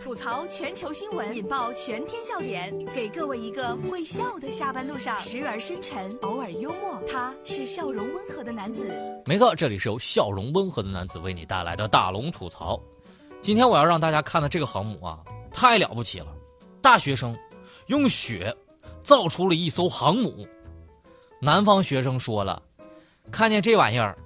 [0.00, 7.00] 吐槽全球新闻，引爆全天笑点，给各位一个会笑的下班路上，时而深沉，偶尔幽默。
[7.08, 8.86] 他是笑容温和的男子。
[9.24, 12.80] 没错，这里是由笑容温和的男子为你带来的大龙吐槽。
[13.40, 15.20] 今天我要让大家看的这个航母啊，
[15.52, 16.28] 太了不起了！
[16.80, 17.36] 大学生
[17.86, 18.54] 用雪
[19.02, 20.46] 造出了一艘航母。
[21.40, 22.60] 南方学生说了，
[23.30, 24.16] 看见这玩意儿，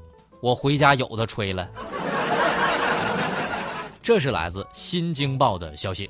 [0.40, 1.70] 我回家有的吹了。
[4.06, 6.08] 这是来自《新京报》的消息。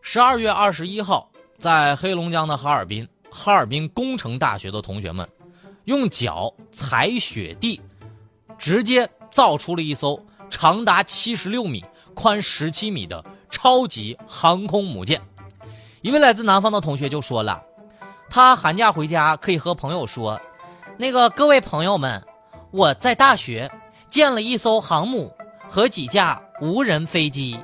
[0.00, 5.28] 十二月二十一号，在黑龙江的哈尔滨，哈尔滨工程大学的同学们
[5.84, 7.78] 用脚踩雪地，
[8.56, 10.18] 直接造出了一艘
[10.48, 15.20] 长达七十六米、宽十七米的超级航空母舰。
[16.00, 17.62] 一位来自南方的同学就说了，
[18.30, 20.40] 他寒假回家可以和朋友说
[20.96, 22.24] ：“那个各位朋友们，
[22.70, 23.70] 我在大学
[24.08, 25.30] 建了一艘航母。”
[25.68, 27.58] 和几架无人飞机。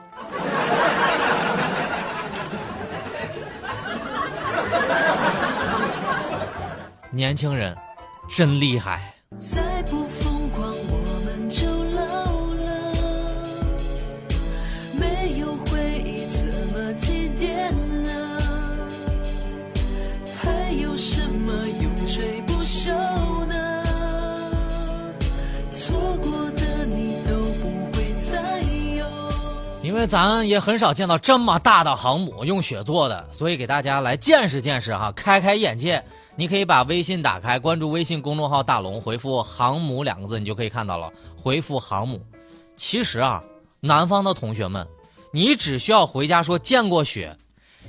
[7.10, 7.76] 年轻人，
[8.28, 9.14] 真厉害。
[30.06, 36.04] 咱也很少见到这么大的航母用雪做的，所以给大家来见识见识哈，开开眼界。
[36.36, 41.08] 你可以把微信打开，关注微信公众号“大龙”，回复“航母”两个字，你就可以看到了。
[41.36, 42.20] 回复“航母”，
[42.76, 43.40] 其实啊，
[43.78, 44.84] 南方的同学们，
[45.30, 47.36] 你只需要回家说见过雪，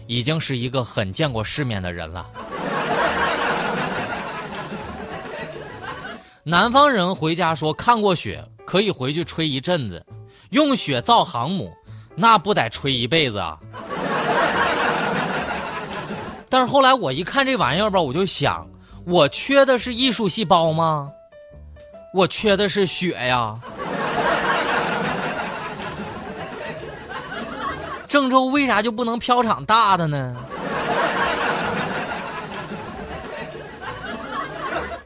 [0.05, 2.25] 已经是一个很见过世面的人了。
[6.43, 10.05] 南方人回家说看过雪，可以回去吹一阵子，
[10.51, 11.73] 用雪造航母。
[12.15, 13.57] 那不得吹一辈子啊！
[16.49, 18.65] 但是后来我一看这玩意儿吧，我就想，
[19.05, 21.11] 我缺的是艺术细胞吗？
[22.13, 23.59] 我缺的是血呀！
[28.07, 30.35] 郑州为啥就不能飘场大的呢？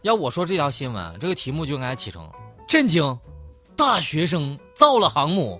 [0.04, 2.30] 要我说这条新闻，这个题目就应该起成
[2.70, 3.20] “震惊，
[3.76, 5.60] 大学生造了航母”。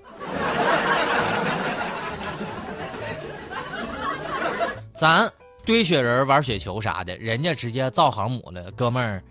[5.00, 5.26] 咱
[5.64, 9.22] 堆雪人、玩雪球啥的，人家直接造航母了，哥们儿，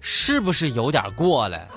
[0.00, 1.68] 是不是有点过了？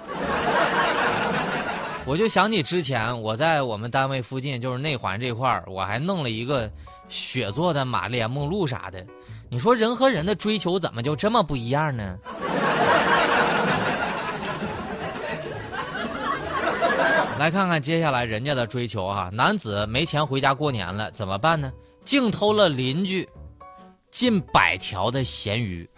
[2.07, 6.71] 我就想起之前我在我们单位附近，就是内环这块儿，我还弄了一个
[7.09, 9.05] 雪做的玛丽莲梦露啥的。
[9.49, 12.17] 你说人和人的追求怎么就这么不一样呢？
[17.37, 19.29] 来看看接下来人家的追求啊！
[19.33, 21.73] 男子没钱回家过年了，怎么办呢？
[22.05, 23.27] 竟偷了邻居
[24.11, 25.89] 近百条的咸鱼，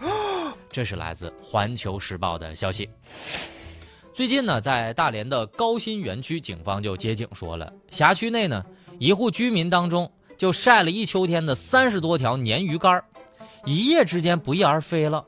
[0.71, 2.89] 这是来自《环球时报》的消息。
[4.13, 8.63] 最近呢，在大连的高新园区，警方就接警说了，辖区内呢
[8.99, 13.03] 一户居民当中就晒了一秋天的三十多条鲶鱼干
[13.65, 15.25] 一夜之间不翼而飞了。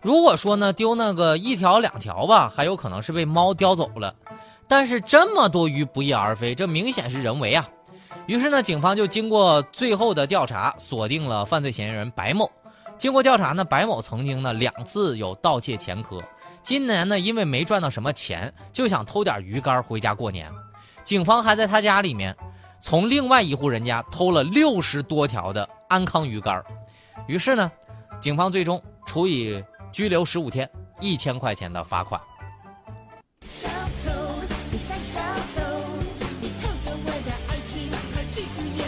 [0.00, 4.14] 如果说呢丢那个一条两条吧，还有可能是被猫叼走了，
[4.68, 7.68] 但是这么多鱼不翼而飞，这明显是人为啊。
[8.26, 12.50] 于是呢，警方就经过最后的调查，锁定了犯罪嫌疑人白某。
[12.98, 16.20] 经过调查呢，白某曾经呢两次有盗窃前科。
[16.62, 20.50] 今年呢，因为没赚到什么钱，就想偷点鱼竿回家过年。
[21.04, 22.36] 警方还在他家里面，
[22.80, 26.60] 从另外一户人家偷了六十多条的安康鱼竿。
[27.28, 27.70] 于是呢，
[28.20, 29.62] 警方最终处以
[29.92, 32.20] 拘留十五天、一千块钱的罚款。
[33.42, 33.68] 小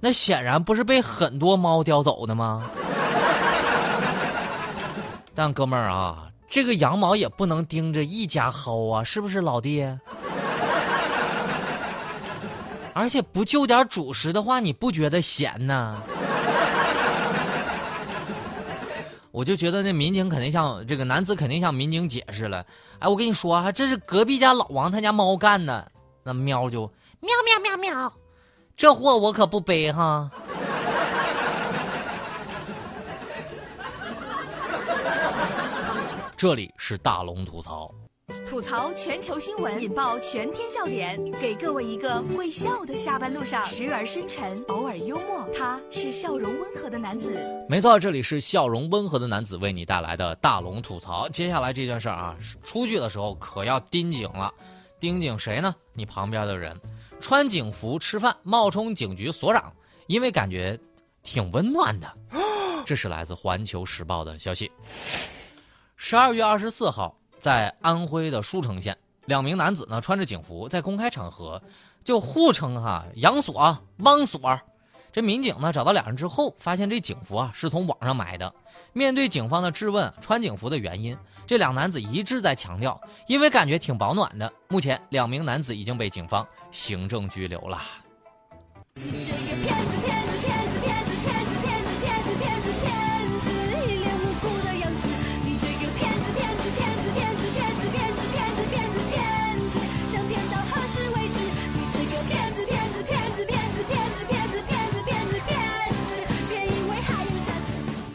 [0.00, 2.68] 那显然不是被很多猫叼走的吗？
[5.34, 9.86] 但哥们儿啊，这个羊毛也不能盯着一家薅啊，是不是老弟？
[12.92, 16.02] 而且不就点主食的话，你不觉得咸呢？
[19.30, 22.66] 我就觉得那民警肯定向这个男子肯定向民警解释了。
[22.98, 25.90] 哎，我跟你说啊，这是隔壁家老王他家猫干的。
[26.22, 26.80] 那喵就
[27.20, 28.12] 喵喵喵喵，
[28.80, 30.30] 这货我可不背哈。
[36.34, 37.94] 这里是大龙吐槽。
[38.48, 43.62] 吐槽全球新闻引爆全天笑点给各位一个会笑的下班路上。
[43.66, 45.46] 时而深沉偶尔幽默。
[45.54, 47.38] 他是笑容温和的男子。
[47.68, 51.28] 没错这里是笑容温和的男子为你带来的大龙吐槽。
[51.28, 52.34] 接下来这件事儿啊
[52.64, 54.50] 出去的时候可要盯紧了。
[54.98, 55.74] 盯紧谁呢？
[55.92, 56.74] 你旁边的人。
[57.20, 59.72] 穿警服吃饭，冒充警局所长，
[60.06, 60.78] 因为感觉
[61.22, 62.12] 挺温暖的。
[62.84, 64.70] 这是来自《环球时报》的消息。
[65.96, 67.16] 十二月二十四号。
[67.40, 68.94] 在安徽的舒城县，
[69.24, 71.58] 两名男子呢穿着警服在公开场合
[72.04, 74.60] 就互称哈杨锁、汪锁。
[75.12, 78.52] 这民警呢找到两人之后，发现这警服啊是从网上买的。
[78.92, 81.16] 面对警方的质问，穿警服的原因，
[81.46, 84.52] 这两男子一致在强调，因为感觉挺保暖的。
[84.68, 87.80] 目前，两名男子已经被警方行政拘留了。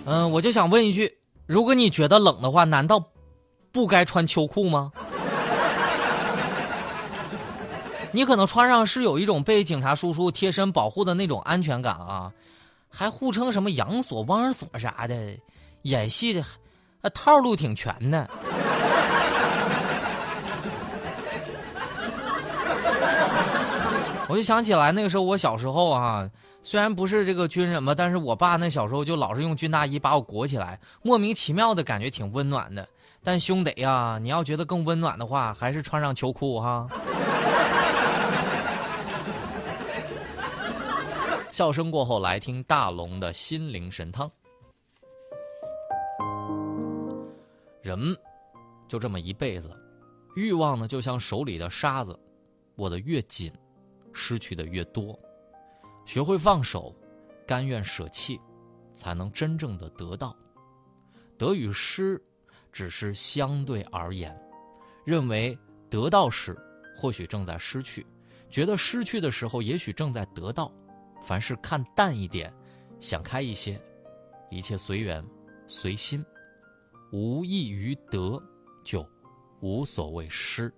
[0.06, 3.04] 嗯，我就想问一句：如果你觉得冷的话，难道
[3.72, 4.92] 不该穿秋裤吗？
[8.12, 12.32] 你可能穿上是有一种被警察叔叔贴身保护的那种安全感啊，
[12.90, 15.38] 还互称什么杨锁、汪锁啥的，
[15.82, 16.42] 演戏的，
[17.14, 18.30] 套路挺全的。
[24.28, 26.30] 我就想起来那个时候，我小时候啊。
[26.64, 32.90] 虽然不是这个军人吧，但是我爸那小时候就老是用军大衣把我裹起来，莫名其妙的感觉挺温暖的。
[33.24, 36.88] 但兄弟呀，你要觉得更温暖的话，还是穿上秋裤哈。
[41.52, 44.28] 笑声过后，来听大龙的心灵神汤。
[47.84, 48.18] 人
[48.88, 49.70] 就这么一辈子，
[50.36, 52.20] 欲望呢就像手里的沙子，
[52.78, 53.54] 握得越紧，
[54.16, 55.20] 失去的越多。
[56.06, 56.96] 学会放手，
[57.46, 58.40] 甘愿舍弃，
[58.94, 60.36] 才能真正的得到。
[61.38, 62.20] 得与失，
[62.72, 64.36] 只是相对而言。
[65.04, 65.58] 认为
[65.90, 66.58] 得到时，
[66.96, 68.04] 或许正在失去；
[68.50, 70.72] 觉得失去的时候，也许正在得到。
[71.22, 72.54] 凡事看淡一点，
[73.00, 73.80] 想开一些，
[74.50, 75.24] 一切随缘，
[75.68, 76.24] 随心。
[77.12, 78.42] 无异于得，
[78.84, 79.08] 就
[79.60, 80.74] 无所谓失。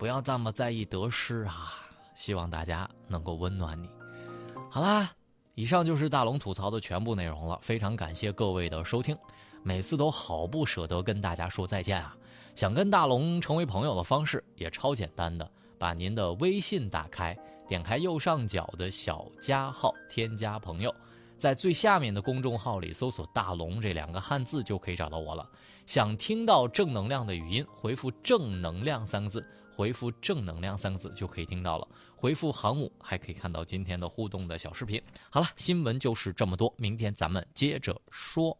[0.00, 1.74] 不要这么在意得失啊！
[2.14, 3.86] 希望大家能够温暖你。
[4.70, 5.12] 好啦，
[5.54, 7.58] 以上就是大龙吐槽的全部内容了。
[7.60, 9.14] 非常感谢各位的收听，
[9.62, 12.16] 每次都好不舍得跟大家说再见啊！
[12.54, 15.46] 想跟大龙成为朋友的方式也超简单的，
[15.78, 17.36] 把您的微信打开，
[17.68, 20.90] 点开右上角的小加号，添加朋友，
[21.38, 25.46] 在最下面的公众号里搜索“大龙”这两个汉字就可以找到我了。
[25.84, 29.46] 想听到正能量的语音，回复“正能量”三个字。
[29.80, 31.88] 回复“正能量”三个字就可以听到了。
[32.14, 35.02] 回复“航母”还可以看到今天的互动的小视频。
[35.30, 38.54] 好了，新闻就是这么多，明天咱们接着说。